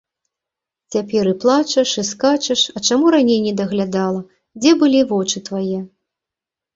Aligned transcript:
Цяпер 0.93 1.23
і 1.31 1.33
плачаш, 1.41 1.89
і 2.01 2.03
скачаш, 2.11 2.61
а 2.79 2.81
чаму 2.87 3.11
раней 3.15 3.37
не 3.47 3.53
даглядала, 3.59 4.21
дзе 4.61 4.71
былі 4.85 5.01
вочы 5.13 5.37
твае? 5.51 5.79